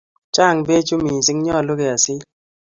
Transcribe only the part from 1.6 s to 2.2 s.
kesil.